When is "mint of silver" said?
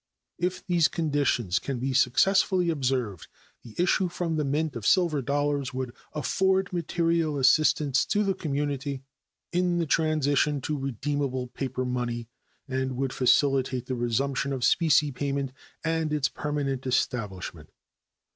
4.43-5.21